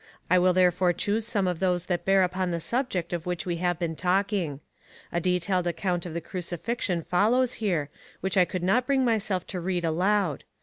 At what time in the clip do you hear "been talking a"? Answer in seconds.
3.77-5.19